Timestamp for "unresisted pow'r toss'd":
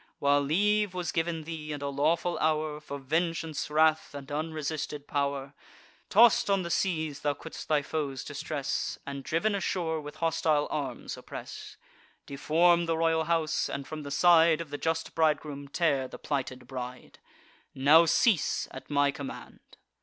4.31-6.49